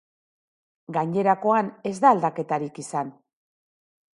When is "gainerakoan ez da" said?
0.95-2.15